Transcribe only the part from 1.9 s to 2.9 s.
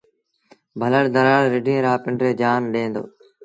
پنڊريٚ جآن ڏي